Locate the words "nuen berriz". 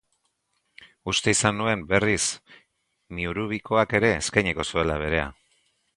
1.59-2.23